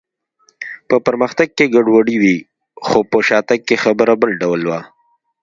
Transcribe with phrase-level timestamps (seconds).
[0.87, 2.37] په پرمختګ کې ګډوډي وي،
[2.87, 4.79] خو په شاتګ کې خبره بل ډول وه.